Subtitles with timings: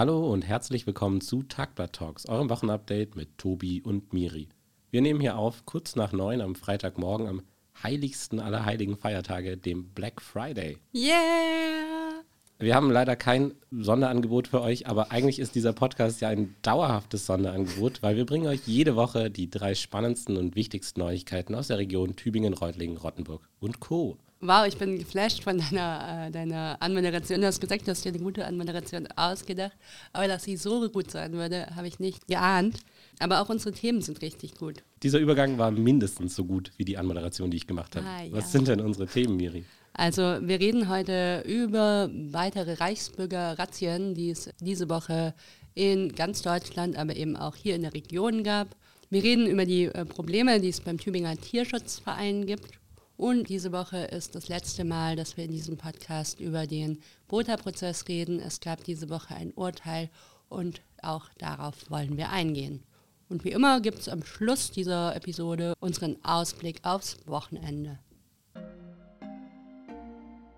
[0.00, 4.48] Hallo und herzlich willkommen zu Tagblatt Talks, eurem Wochenupdate mit Tobi und Miri.
[4.90, 7.42] Wir nehmen hier auf kurz nach neun am Freitagmorgen am
[7.82, 10.78] heiligsten aller heiligen Feiertage, dem Black Friday.
[10.94, 12.22] Yeah!
[12.58, 17.26] Wir haben leider kein Sonderangebot für euch, aber eigentlich ist dieser Podcast ja ein dauerhaftes
[17.26, 21.76] Sonderangebot, weil wir bringen euch jede Woche die drei spannendsten und wichtigsten Neuigkeiten aus der
[21.76, 24.16] Region Tübingen, Reutlingen, Rottenburg und Co.
[24.42, 27.42] Wow, ich bin geflasht von deiner, äh, deiner Anmoderation.
[27.42, 29.76] Du hast gesagt, du hast dir eine gute Anmoderation ausgedacht.
[30.14, 32.78] Aber dass sie so gut sein würde, habe ich nicht geahnt.
[33.18, 34.82] Aber auch unsere Themen sind richtig gut.
[35.02, 38.06] Dieser Übergang war mindestens so gut wie die Anmoderation, die ich gemacht habe.
[38.06, 38.32] Ah, ja.
[38.32, 39.66] Was sind denn unsere Themen, Miri?
[39.92, 45.34] Also wir reden heute über weitere Reichsbürger-Razzien, die es diese Woche
[45.74, 48.74] in ganz Deutschland, aber eben auch hier in der Region gab.
[49.10, 52.79] Wir reden über die äh, Probleme, die es beim Tübinger Tierschutzverein gibt.
[53.20, 58.08] Und diese Woche ist das letzte Mal, dass wir in diesem Podcast über den Bota-Prozess
[58.08, 58.40] reden.
[58.40, 60.08] Es gab diese Woche ein Urteil
[60.48, 62.82] und auch darauf wollen wir eingehen.
[63.28, 67.98] Und wie immer gibt es am Schluss dieser Episode unseren Ausblick aufs Wochenende.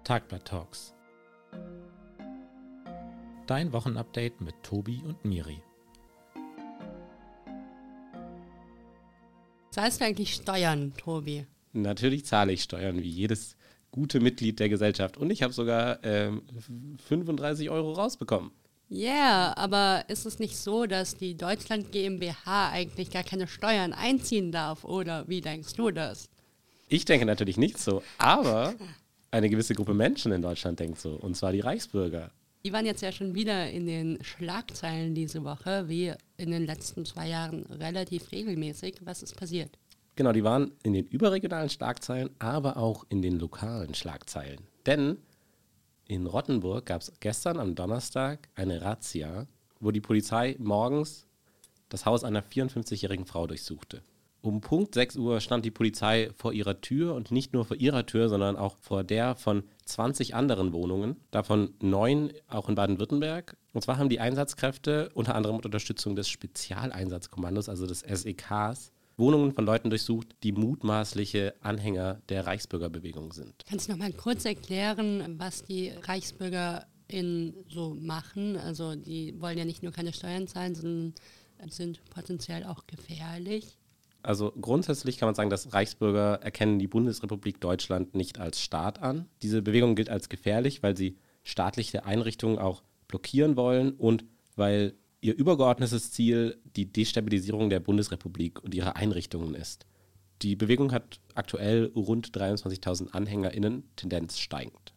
[0.05, 0.95] Tagblatt Talks.
[3.49, 5.61] Dein Wochenupdate mit Tobi und Miri.
[9.73, 11.45] Zahlst du eigentlich Steuern, Tobi?
[11.73, 13.57] Natürlich zahle ich Steuern wie jedes
[13.91, 16.43] gute Mitglied der Gesellschaft und ich habe sogar ähm,
[17.07, 18.51] 35 Euro rausbekommen.
[18.89, 23.95] Ja, yeah, aber ist es nicht so, dass die Deutschland GmbH eigentlich gar keine Steuern
[23.95, 24.85] einziehen darf?
[24.85, 26.29] Oder wie denkst du das?
[26.89, 28.75] Ich denke natürlich nicht so, aber
[29.31, 32.31] eine gewisse Gruppe Menschen in Deutschland denkt so, und zwar die Reichsbürger.
[32.65, 37.07] Die waren jetzt ja schon wieder in den Schlagzeilen diese Woche, wie in den letzten
[37.07, 38.97] zwei Jahren relativ regelmäßig.
[39.05, 39.79] Was ist passiert?
[40.15, 44.61] Genau, die waren in den überregionalen Schlagzeilen, aber auch in den lokalen Schlagzeilen.
[44.85, 45.17] Denn
[46.07, 49.47] in Rottenburg gab es gestern am Donnerstag eine Razzia,
[49.81, 51.27] wo die Polizei morgens
[51.89, 54.03] das Haus einer 54-jährigen Frau durchsuchte.
[54.43, 58.05] Um Punkt 6 Uhr stand die Polizei vor ihrer Tür und nicht nur vor ihrer
[58.07, 63.57] Tür, sondern auch vor der von 20 anderen Wohnungen, davon neun auch in Baden-Württemberg.
[63.73, 69.53] Und zwar haben die Einsatzkräfte unter anderem mit Unterstützung des Spezialeinsatzkommandos, also des SEKs, Wohnungen
[69.53, 73.55] von Leuten durchsucht, die mutmaßliche Anhänger der Reichsbürgerbewegung sind.
[73.69, 78.57] Kannst du noch mal kurz erklären, was die Reichsbürger in so machen?
[78.57, 81.15] Also die wollen ja nicht nur keine Steuern zahlen, sondern
[81.69, 83.79] sind potenziell auch gefährlich.
[84.23, 89.27] Also grundsätzlich kann man sagen, dass Reichsbürger erkennen die Bundesrepublik Deutschland nicht als Staat an.
[89.43, 94.25] Diese Bewegung gilt als gefährlich, weil sie staatliche Einrichtungen auch blockieren wollen und
[94.55, 99.87] weil ihr übergeordnetes Ziel die Destabilisierung der Bundesrepublik und ihrer Einrichtungen ist.
[100.43, 104.93] Die Bewegung hat aktuell rund 23.000 AnhängerInnen, Tendenz steigend.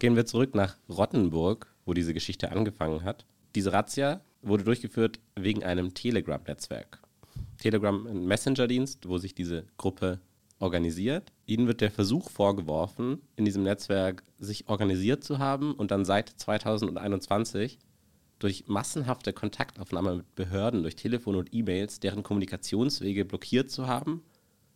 [0.00, 3.24] Gehen wir zurück nach Rottenburg, wo diese Geschichte angefangen hat.
[3.54, 7.00] Diese Razzia wurde durchgeführt wegen einem Telegram-Netzwerk.
[7.58, 10.18] Telegram ein Messenger-Dienst, wo sich diese Gruppe
[10.58, 11.32] organisiert.
[11.46, 16.28] Ihnen wird der Versuch vorgeworfen, in diesem Netzwerk sich organisiert zu haben und dann seit
[16.28, 17.78] 2021
[18.42, 24.22] durch massenhafte Kontaktaufnahme mit Behörden, durch Telefon und E-Mails, deren Kommunikationswege blockiert zu haben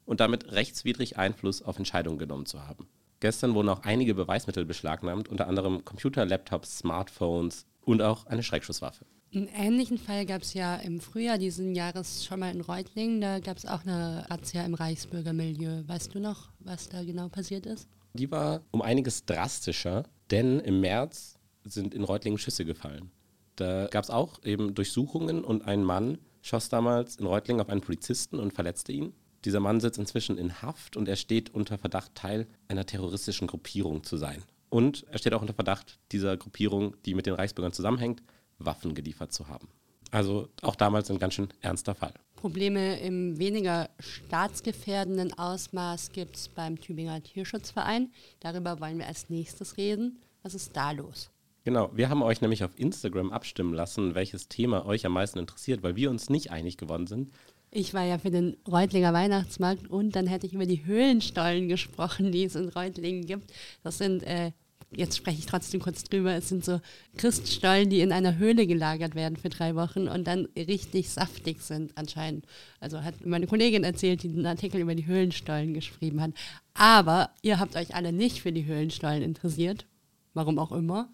[0.04, 2.86] und damit rechtswidrig Einfluss auf Entscheidungen genommen zu haben.
[3.20, 9.06] Gestern wurden auch einige Beweismittel beschlagnahmt, unter anderem Computer, Laptops, Smartphones und auch eine Schreckschusswaffe.
[9.34, 13.20] Einen ähnlichen Fall gab es ja im Frühjahr diesen Jahres schon mal in Reutlingen.
[13.20, 15.82] Da gab es auch eine Razzia im Reichsbürgermilieu.
[15.86, 17.88] Weißt du noch, was da genau passiert ist?
[18.14, 23.10] Die war um einiges drastischer, denn im März sind in Reutlingen Schüsse gefallen.
[23.56, 27.80] Da gab es auch eben Durchsuchungen und ein Mann schoss damals in Reutlingen auf einen
[27.80, 29.12] Polizisten und verletzte ihn.
[29.44, 34.04] Dieser Mann sitzt inzwischen in Haft und er steht unter Verdacht, Teil einer terroristischen Gruppierung
[34.04, 34.42] zu sein.
[34.68, 38.22] Und er steht auch unter Verdacht, dieser Gruppierung, die mit den Reichsbürgern zusammenhängt,
[38.58, 39.68] Waffen geliefert zu haben.
[40.10, 42.14] Also auch damals ein ganz schön ernster Fall.
[42.36, 48.12] Probleme im weniger staatsgefährdenden Ausmaß gibt es beim Tübinger Tierschutzverein.
[48.40, 50.20] Darüber wollen wir als nächstes reden.
[50.42, 51.30] Was ist da los?
[51.66, 55.82] Genau, wir haben euch nämlich auf Instagram abstimmen lassen, welches Thema euch am meisten interessiert,
[55.82, 57.32] weil wir uns nicht einig geworden sind.
[57.72, 62.30] Ich war ja für den Reutlinger Weihnachtsmarkt und dann hätte ich über die Höhlenstollen gesprochen,
[62.30, 63.52] die es in Reutlingen gibt.
[63.82, 64.52] Das sind, äh,
[64.94, 66.78] jetzt spreche ich trotzdem kurz drüber, es sind so
[67.16, 71.98] Christstollen, die in einer Höhle gelagert werden für drei Wochen und dann richtig saftig sind
[71.98, 72.46] anscheinend.
[72.78, 76.30] Also hat meine Kollegin erzählt, die einen Artikel über die Höhlenstollen geschrieben hat.
[76.74, 79.84] Aber ihr habt euch alle nicht für die Höhlenstollen interessiert.
[80.32, 81.08] Warum auch immer.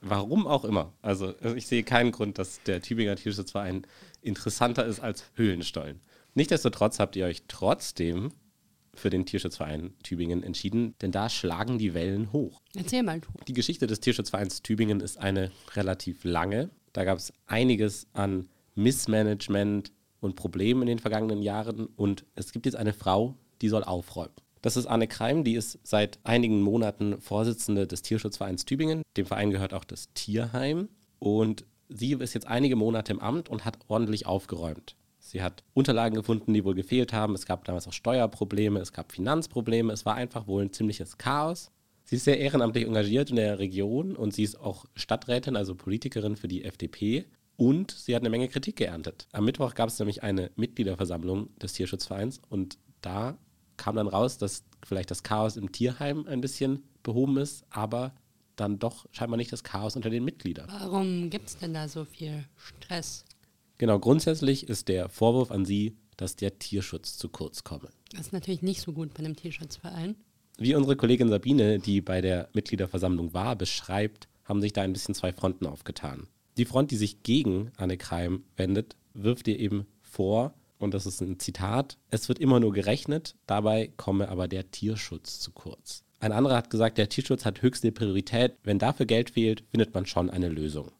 [0.00, 0.92] Warum auch immer.
[1.02, 3.86] Also ich sehe keinen Grund, dass der Tübinger Tierschutzverein
[4.22, 6.00] interessanter ist als Höhlenstollen.
[6.34, 8.32] Nichtsdestotrotz habt ihr euch trotzdem
[8.94, 12.60] für den Tierschutzverein Tübingen entschieden, denn da schlagen die Wellen hoch.
[12.74, 13.20] Erzähl mal.
[13.46, 19.92] Die Geschichte des Tierschutzvereins Tübingen ist eine relativ lange Da gab es einiges an Missmanagement
[20.20, 21.86] und Problemen in den vergangenen Jahren.
[21.86, 24.34] Und es gibt jetzt eine Frau, die soll aufräumen.
[24.62, 29.02] Das ist Anne Kreim, die ist seit einigen Monaten Vorsitzende des Tierschutzvereins Tübingen.
[29.16, 30.88] Dem Verein gehört auch das Tierheim.
[31.18, 34.96] Und sie ist jetzt einige Monate im Amt und hat ordentlich aufgeräumt.
[35.18, 37.34] Sie hat Unterlagen gefunden, die wohl gefehlt haben.
[37.34, 39.92] Es gab damals auch Steuerprobleme, es gab Finanzprobleme.
[39.92, 41.70] Es war einfach wohl ein ziemliches Chaos.
[42.04, 46.36] Sie ist sehr ehrenamtlich engagiert in der Region und sie ist auch Stadträtin, also Politikerin
[46.36, 47.26] für die FDP.
[47.56, 49.28] Und sie hat eine Menge Kritik geerntet.
[49.32, 53.38] Am Mittwoch gab es nämlich eine Mitgliederversammlung des Tierschutzvereins und da
[53.80, 58.14] kam dann raus, dass vielleicht das Chaos im Tierheim ein bisschen behoben ist, aber
[58.56, 60.68] dann doch scheinbar nicht das Chaos unter den Mitgliedern.
[60.70, 63.24] Warum gibt es denn da so viel Stress?
[63.78, 67.88] Genau, grundsätzlich ist der Vorwurf an Sie, dass der Tierschutz zu kurz komme.
[68.12, 70.14] Das ist natürlich nicht so gut bei einem Tierschutzverein.
[70.58, 75.14] Wie unsere Kollegin Sabine, die bei der Mitgliederversammlung war, beschreibt, haben sich da ein bisschen
[75.14, 76.26] zwei Fronten aufgetan.
[76.58, 81.20] Die Front, die sich gegen Anne Kreim wendet, wirft ihr eben vor, und das ist
[81.20, 86.04] ein Zitat, es wird immer nur gerechnet, dabei komme aber der Tierschutz zu kurz.
[86.18, 90.06] Ein anderer hat gesagt, der Tierschutz hat höchste Priorität, wenn dafür Geld fehlt, findet man
[90.06, 90.90] schon eine Lösung.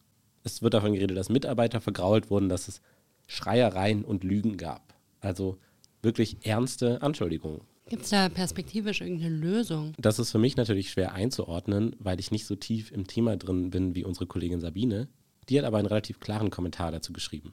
[0.45, 2.81] Es wird davon geredet, dass Mitarbeiter vergrault wurden, dass es
[3.27, 4.95] Schreiereien und Lügen gab.
[5.21, 5.59] Also
[6.03, 7.61] wirklich ernste Anschuldigungen.
[7.89, 9.95] Gibt es da perspektivisch irgendeine Lösung?
[9.99, 13.71] Das ist für mich natürlich schwer einzuordnen, weil ich nicht so tief im Thema drin
[13.71, 15.09] bin wie unsere Kollegin Sabine.
[15.49, 17.53] Die hat aber einen relativ klaren Kommentar dazu geschrieben.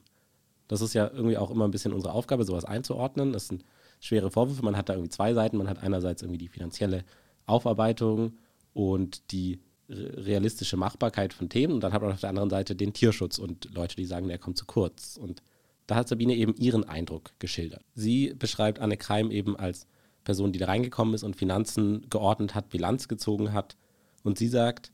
[0.68, 3.32] Das ist ja irgendwie auch immer ein bisschen unsere Aufgabe, sowas einzuordnen.
[3.32, 3.64] Das sind
[4.00, 4.64] schwere Vorwürfe.
[4.64, 5.56] Man hat da irgendwie zwei Seiten.
[5.56, 7.04] Man hat einerseits irgendwie die finanzielle
[7.46, 8.34] Aufarbeitung
[8.72, 12.92] und die realistische Machbarkeit von Themen und dann hat man auf der anderen Seite den
[12.92, 15.16] Tierschutz und Leute, die sagen, der kommt zu kurz.
[15.16, 15.42] Und
[15.86, 17.82] da hat Sabine eben ihren Eindruck geschildert.
[17.94, 19.86] Sie beschreibt Anne Kreim eben als
[20.24, 23.76] Person, die da reingekommen ist und Finanzen geordnet hat, Bilanz gezogen hat.
[24.22, 24.92] Und sie sagt,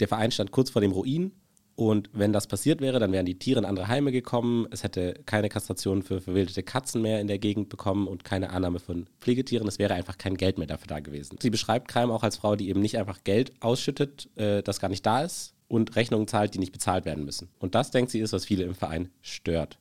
[0.00, 1.32] der Verein stand kurz vor dem Ruin
[1.76, 4.66] und wenn das passiert wäre, dann wären die Tiere in andere Heime gekommen.
[4.70, 8.78] Es hätte keine Kastration für verwilderte Katzen mehr in der Gegend bekommen und keine Annahme
[8.78, 9.68] von Pflegetieren.
[9.68, 11.36] Es wäre einfach kein Geld mehr dafür da gewesen.
[11.40, 14.88] Sie beschreibt Kreim auch als Frau, die eben nicht einfach Geld ausschüttet, äh, das gar
[14.88, 17.50] nicht da ist und Rechnungen zahlt, die nicht bezahlt werden müssen.
[17.58, 19.78] Und das, denkt sie, ist, was viele im Verein stört.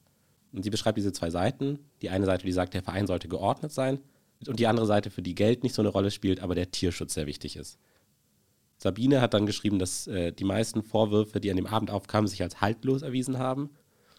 [0.51, 1.79] Und sie beschreibt diese zwei Seiten.
[2.01, 3.99] Die eine Seite, die sagt, der Verein sollte geordnet sein.
[4.45, 7.13] Und die andere Seite, für die Geld nicht so eine Rolle spielt, aber der Tierschutz
[7.13, 7.79] sehr wichtig ist.
[8.77, 12.41] Sabine hat dann geschrieben, dass äh, die meisten Vorwürfe, die an dem Abend aufkamen, sich
[12.41, 13.69] als haltlos erwiesen haben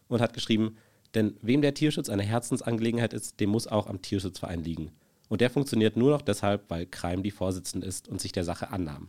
[0.08, 0.76] und hat geschrieben,
[1.14, 4.92] denn wem der Tierschutz eine Herzensangelegenheit ist, dem muss auch am Tierschutzverein liegen.
[5.28, 8.70] Und der funktioniert nur noch deshalb, weil Kreim die Vorsitzende ist und sich der Sache
[8.70, 9.08] annahm.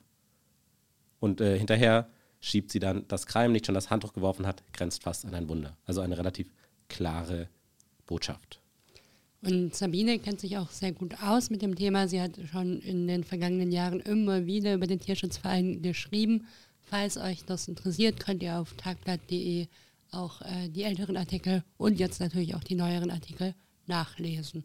[1.19, 2.09] Und äh, hinterher
[2.39, 5.49] schiebt sie dann, dass Kreim nicht schon das Handtuch geworfen hat, grenzt fast an ein
[5.49, 5.77] Wunder.
[5.85, 6.53] Also eine relativ
[6.87, 7.49] klare
[8.05, 8.61] Botschaft.
[9.41, 12.07] Und Sabine kennt sich auch sehr gut aus mit dem Thema.
[12.07, 16.47] Sie hat schon in den vergangenen Jahren immer wieder über den Tierschutzverein geschrieben.
[16.81, 19.67] Falls euch das interessiert, könnt ihr auf tagblatt.de
[20.11, 23.53] auch äh, die älteren Artikel und jetzt natürlich auch die neueren Artikel
[23.87, 24.63] nachlesen.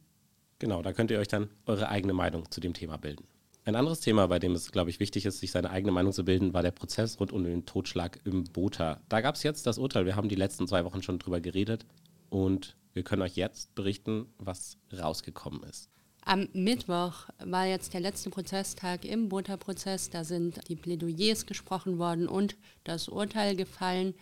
[0.58, 3.24] Genau, da könnt ihr euch dann eure eigene Meinung zu dem Thema bilden.
[3.64, 6.24] Ein anderes Thema, bei dem es, glaube ich, wichtig ist, sich seine eigene Meinung zu
[6.24, 9.00] bilden, war der Prozess rund um den Totschlag im Bota.
[9.08, 10.04] Da gab es jetzt das Urteil.
[10.04, 11.86] Wir haben die letzten zwei Wochen schon drüber geredet.
[12.32, 15.90] Und wir können euch jetzt berichten, was rausgekommen ist.
[16.24, 20.08] Am Mittwoch war jetzt der letzte Prozesstag im Bota-Prozess.
[20.08, 24.14] Da sind die Plädoyers gesprochen worden und das Urteil gefallen.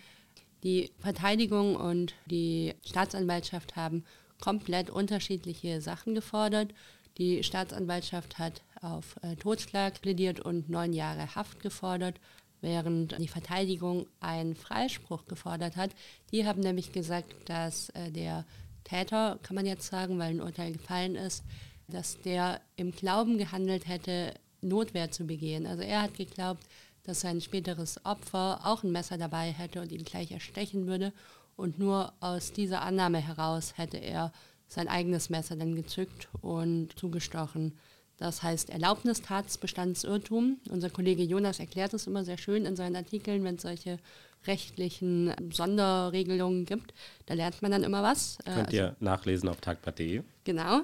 [0.65, 4.05] Die Verteidigung und die Staatsanwaltschaft haben
[4.41, 6.75] komplett unterschiedliche Sachen gefordert.
[7.17, 12.19] Die Staatsanwaltschaft hat auf äh, Totschlag plädiert und neun Jahre Haft gefordert
[12.61, 15.91] während die Verteidigung einen Freispruch gefordert hat.
[16.33, 18.45] Die haben nämlich gesagt, dass äh, der
[18.85, 21.45] Täter, kann man jetzt sagen, weil ein Urteil gefallen ist,
[21.89, 25.67] dass der im Glauben gehandelt hätte, Notwehr zu begehen.
[25.67, 26.65] Also er hat geglaubt,
[27.03, 31.13] dass sein späteres Opfer auch ein Messer dabei hätte und ihn gleich erstechen würde.
[31.57, 34.33] Und nur aus dieser Annahme heraus hätte er
[34.67, 37.77] sein eigenes Messer dann gezückt und zugestochen.
[38.21, 40.59] Das heißt Erlaubnistatsbestandsirrtum.
[40.69, 43.99] Unser Kollege Jonas erklärt es immer sehr schön in seinen Artikeln, wenn es solche
[44.47, 46.93] rechtlichen Sonderregelungen gibt.
[47.25, 48.37] Da lernt man dann immer was.
[48.45, 50.23] Könnt also, ihr nachlesen auf tag.de.
[50.45, 50.83] Genau.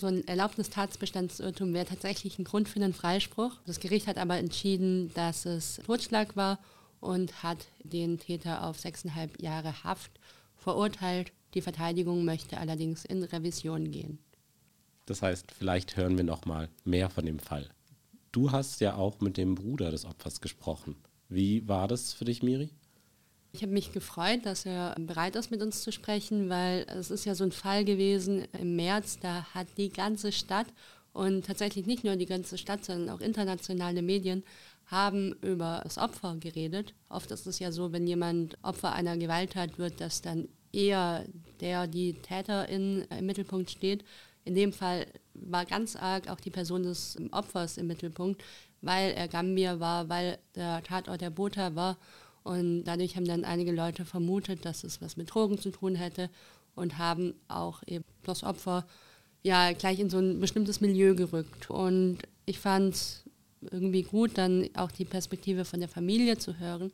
[0.00, 3.52] So ein Erlaubnistatsbestandsirrtum wäre tatsächlich ein Grund für einen Freispruch.
[3.66, 6.58] Das Gericht hat aber entschieden, dass es Totschlag war
[7.00, 10.12] und hat den Täter auf sechseinhalb Jahre Haft
[10.56, 11.32] verurteilt.
[11.52, 14.18] Die Verteidigung möchte allerdings in Revision gehen.
[15.08, 17.66] Das heißt, vielleicht hören wir noch mal mehr von dem Fall.
[18.30, 20.96] Du hast ja auch mit dem Bruder des Opfers gesprochen.
[21.30, 22.68] Wie war das für dich, Miri?
[23.52, 27.24] Ich habe mich gefreut, dass er bereit ist, mit uns zu sprechen, weil es ist
[27.24, 30.66] ja so ein Fall gewesen im März, da hat die ganze Stadt
[31.14, 34.44] und tatsächlich nicht nur die ganze Stadt, sondern auch internationale Medien
[34.86, 36.92] haben über das Opfer geredet.
[37.08, 41.24] Oft ist es ja so, wenn jemand Opfer einer Gewalttat wird, dass dann eher
[41.60, 44.04] der, die Täterin im Mittelpunkt steht.
[44.44, 48.42] In dem Fall war ganz arg auch die Person des Opfers im Mittelpunkt,
[48.80, 51.98] weil er Gambier war, weil der Tatort der Bota war.
[52.44, 56.30] Und dadurch haben dann einige Leute vermutet, dass es was mit Drogen zu tun hätte
[56.74, 58.86] und haben auch eben das Opfer
[59.42, 61.68] ja gleich in so ein bestimmtes Milieu gerückt.
[61.70, 63.24] Und ich fand es
[63.70, 66.92] irgendwie gut, dann auch die Perspektive von der Familie zu hören,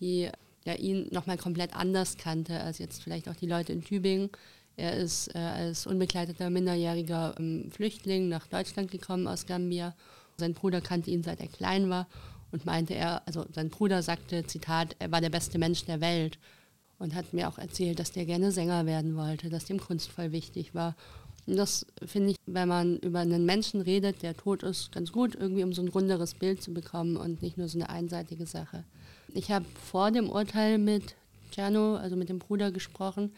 [0.00, 0.28] die
[0.64, 4.30] ja ihn nochmal komplett anders kannte als jetzt vielleicht auch die Leute in Tübingen.
[4.76, 9.94] Er ist äh, als unbegleiteter minderjähriger ähm, Flüchtling nach Deutschland gekommen aus Gambia.
[10.36, 12.06] Sein Bruder kannte ihn seit er klein war
[12.52, 16.38] und meinte er, also sein Bruder sagte, Zitat, er war der beste Mensch der Welt
[16.98, 20.32] und hat mir auch erzählt, dass der gerne Sänger werden wollte, dass dem Kunst voll
[20.32, 20.94] wichtig war
[21.46, 25.36] und das finde ich, wenn man über einen Menschen redet, der tot ist, ganz gut,
[25.36, 28.82] irgendwie um so ein runderes Bild zu bekommen und nicht nur so eine einseitige Sache.
[29.32, 31.14] Ich habe vor dem Urteil mit
[31.52, 33.32] Cerno, also mit dem Bruder, gesprochen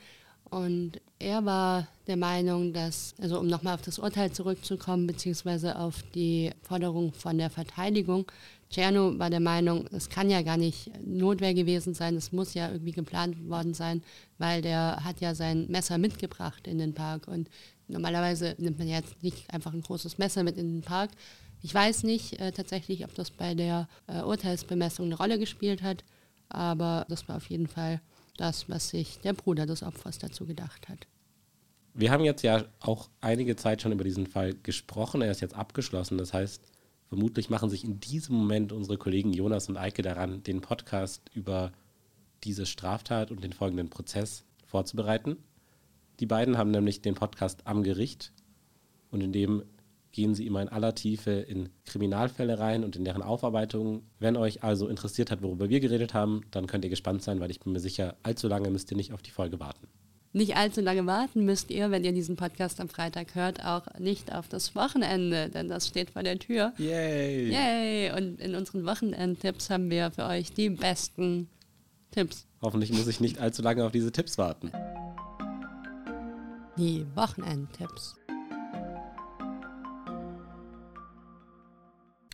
[0.50, 6.02] und er war der Meinung, dass, also um nochmal auf das Urteil zurückzukommen, beziehungsweise auf
[6.14, 8.30] die Forderung von der Verteidigung,
[8.70, 12.70] Cerno war der Meinung, es kann ja gar nicht Notwehr gewesen sein, es muss ja
[12.70, 14.02] irgendwie geplant worden sein,
[14.36, 17.48] weil der hat ja sein Messer mitgebracht in den Park und
[17.88, 21.10] Normalerweise nimmt man jetzt nicht einfach ein großes Messer mit in den Park.
[21.62, 26.04] Ich weiß nicht äh, tatsächlich, ob das bei der äh, Urteilsbemessung eine Rolle gespielt hat,
[26.50, 28.00] aber das war auf jeden Fall
[28.40, 31.06] das, was sich der Bruder des Opfers dazu gedacht hat.
[31.94, 35.20] Wir haben jetzt ja auch einige Zeit schon über diesen Fall gesprochen.
[35.20, 36.16] Er ist jetzt abgeschlossen.
[36.16, 36.62] Das heißt,
[37.08, 41.72] vermutlich machen sich in diesem Moment unsere Kollegen Jonas und Eike daran, den Podcast über
[42.44, 45.36] diese Straftat und den folgenden Prozess vorzubereiten.
[46.20, 48.32] Die beiden haben nämlich den Podcast am Gericht
[49.10, 49.64] und in dem
[50.12, 54.02] gehen sie immer in aller Tiefe in Kriminalfälle rein und in deren Aufarbeitung.
[54.18, 57.50] Wenn euch also interessiert hat, worüber wir geredet haben, dann könnt ihr gespannt sein, weil
[57.50, 59.86] ich bin mir sicher, allzu lange müsst ihr nicht auf die Folge warten.
[60.32, 64.34] Nicht allzu lange warten müsst ihr, wenn ihr diesen Podcast am Freitag hört, auch nicht
[64.34, 66.72] auf das Wochenende, denn das steht vor der Tür.
[66.76, 67.50] Yay!
[67.50, 68.12] Yay!
[68.12, 71.48] Und in unseren Wochenendtipps haben wir für euch die besten
[72.10, 72.46] Tipps.
[72.60, 74.70] Hoffentlich muss ich nicht allzu lange auf diese Tipps warten
[76.78, 78.17] die Wochenendtipps.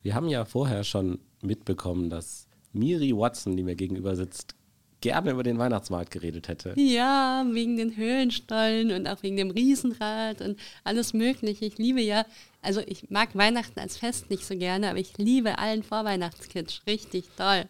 [0.05, 4.55] Wir haben ja vorher schon mitbekommen, dass Miri Watson, die mir gegenüber sitzt,
[5.01, 6.75] gerne über den Weihnachtsmarkt geredet hätte.
[6.77, 11.65] Ja, wegen den Höhlenstollen und auch wegen dem Riesenrad und alles Mögliche.
[11.65, 12.27] Ich liebe ja,
[12.61, 16.83] also ich mag Weihnachten als Fest nicht so gerne, aber ich liebe allen Vorweihnachtskitsch.
[16.87, 17.65] Richtig toll.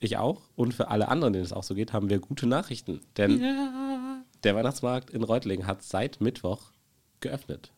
[0.00, 0.42] Ich auch.
[0.56, 3.00] Und für alle anderen, denen es auch so geht, haben wir gute Nachrichten.
[3.16, 4.24] Denn ja.
[4.42, 6.72] Der Weihnachtsmarkt in Reutlingen hat seit Mittwoch
[7.20, 7.70] geöffnet.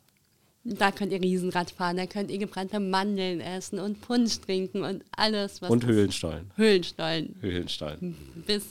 [0.76, 5.04] Da könnt ihr Riesenrad fahren, da könnt ihr gebrannte Mandeln essen und Punsch trinken und
[5.16, 5.70] alles, was.
[5.70, 6.50] Und Höhlenstollen.
[6.56, 7.36] Höhlenstollen.
[7.40, 8.16] Höhlenstollen.
[8.46, 8.64] Bis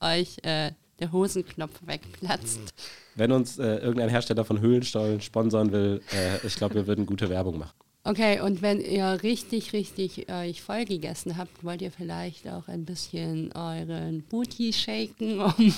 [0.00, 2.74] euch äh, der Hosenknopf wegplatzt.
[3.14, 7.28] Wenn uns äh, irgendein Hersteller von Höhlenstollen sponsern will, äh, ich glaube, wir würden gute
[7.28, 7.76] Werbung machen.
[8.06, 12.84] Okay, und wenn ihr richtig, richtig euch voll gegessen habt, wollt ihr vielleicht auch ein
[12.84, 15.74] bisschen euren Booty shaken, um,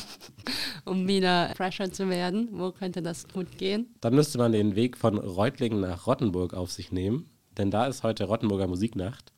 [0.85, 2.49] um wieder fresher zu werden?
[2.51, 3.95] Wo könnte das gut gehen?
[4.01, 8.03] Dann müsste man den Weg von Reutlingen nach Rottenburg auf sich nehmen, denn da ist
[8.03, 9.33] heute Rottenburger Musiknacht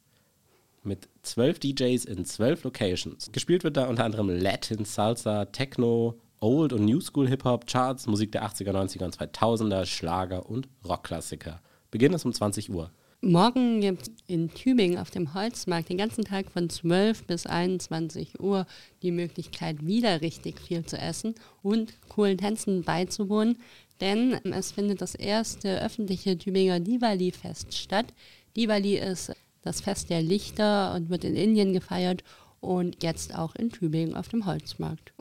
[0.82, 3.30] mit zwölf DJs in zwölf Locations.
[3.32, 8.32] Gespielt wird da unter anderem Latin, Salsa, Techno, Old und New School Hip-Hop, Charts, Musik
[8.32, 11.60] der 80er, 90er und 2000er, Schlager und Rockklassiker.
[11.90, 12.90] Beginn ist um 20 Uhr.
[13.20, 18.38] Morgen gibt es in Tübingen auf dem Holzmarkt den ganzen Tag von 12 bis 21
[18.40, 18.66] Uhr
[19.02, 23.58] die Möglichkeit, wieder richtig viel zu essen und coolen Tänzen beizuwohnen,
[24.00, 28.14] denn es findet das erste öffentliche Tübinger Diwali-Fest statt.
[28.54, 32.22] Diwali ist das Fest der Lichter und wird in Indien gefeiert
[32.60, 35.12] und jetzt auch in Tübingen auf dem Holzmarkt.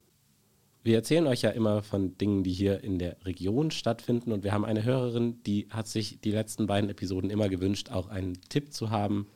[0.88, 4.32] Wir erzählen euch ja immer von Dingen, die hier in der Region stattfinden.
[4.32, 8.08] Und wir haben eine Hörerin, die hat sich die letzten beiden Episoden immer gewünscht, auch
[8.08, 9.28] einen Tipp zu haben,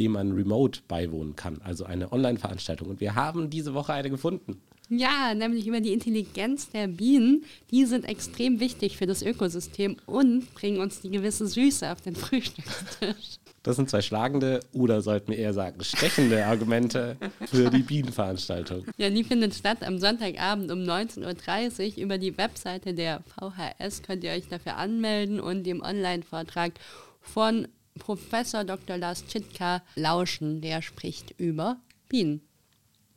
[0.00, 1.62] dem man remote beiwohnen kann.
[1.62, 2.88] Also eine Online-Veranstaltung.
[2.88, 4.60] Und wir haben diese Woche eine gefunden.
[4.88, 7.44] Ja, nämlich über die Intelligenz der Bienen.
[7.70, 12.16] Die sind extrem wichtig für das Ökosystem und bringen uns die gewisse Süße auf den
[12.16, 13.38] Frühstückstisch.
[13.62, 17.16] Das sind zwei schlagende oder sollten wir eher sagen stechende Argumente
[17.46, 18.84] für die Bienenveranstaltung.
[18.96, 22.02] Ja, die findet statt am Sonntagabend um 19.30 Uhr.
[22.02, 26.72] Über die Webseite der VHS könnt ihr euch dafür anmelden und dem Online-Vortrag
[27.20, 28.96] von Professor Dr.
[28.96, 30.60] Lars Chitka lauschen.
[30.60, 31.76] Der spricht über
[32.08, 32.40] Bienen.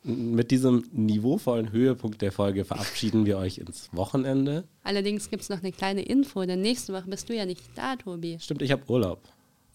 [0.04, 4.62] Mit diesem niveauvollen Höhepunkt der Folge verabschieden wir euch ins Wochenende.
[4.84, 7.96] Allerdings gibt es noch eine kleine Info, denn nächste Woche bist du ja nicht da,
[7.96, 8.38] Tobi.
[8.38, 9.20] Stimmt, ich habe Urlaub.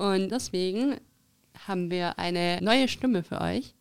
[0.02, 0.96] Und deswegen
[1.68, 3.76] haben wir eine neue Stimme für euch.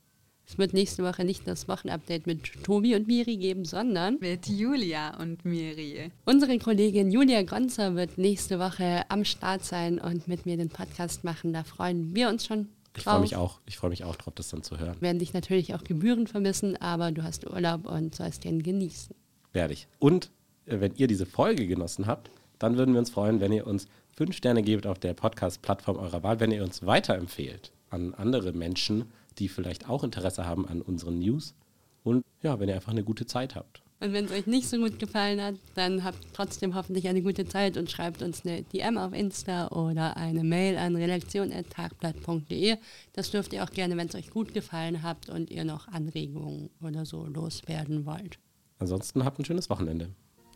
[0.47, 5.19] Es wird nächste Woche nicht das Wochenupdate mit Tobi und Miri geben, sondern mit Julia
[5.19, 6.11] und Miri.
[6.27, 11.25] Unsere Kollegin Julia Gronzer wird nächste Woche am Start sein und mit mir den Podcast
[11.25, 11.55] machen.
[11.55, 12.69] Da freuen wir uns schon.
[12.95, 13.61] Ich freue mich auch.
[13.65, 14.97] Ich freue mich auch drauf, das dann zu hören.
[14.97, 19.17] Wir werden dich natürlich auch Gebühren vermissen, aber du hast Urlaub und sollst den genießen.
[19.55, 19.89] Werde ich.
[19.99, 20.31] Und
[20.67, 23.89] äh, wenn ihr diese Folge genossen habt, dann würden wir uns freuen, wenn ihr uns
[24.17, 29.07] fünf Sterne gebt auf der Podcast-Plattform eurer Wahl, wenn ihr uns weiterempfehlt an andere Menschen,
[29.39, 31.55] die vielleicht auch Interesse haben an unseren News.
[32.03, 33.83] Und ja, wenn ihr einfach eine gute Zeit habt.
[34.01, 37.45] Und wenn es euch nicht so gut gefallen hat, dann habt trotzdem hoffentlich eine gute
[37.45, 42.77] Zeit und schreibt uns eine DM auf Insta oder eine Mail an redaktion.tagblatt.de.
[43.13, 46.71] Das dürft ihr auch gerne, wenn es euch gut gefallen hat und ihr noch Anregungen
[46.81, 48.39] oder so loswerden wollt.
[48.79, 50.09] Ansonsten habt ein schönes Wochenende.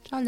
[0.09, 0.23] Ciao.